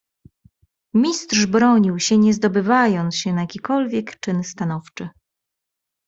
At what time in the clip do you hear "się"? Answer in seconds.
1.99-2.17, 3.15-3.33